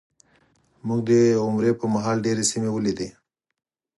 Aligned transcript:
موږ 0.87 0.99
د 1.09 1.11
عمرې 1.43 1.71
په 1.79 1.85
مهال 1.93 2.17
ډېرې 2.25 2.43
سیمې 2.51 2.69
ولیدې. 2.73 3.09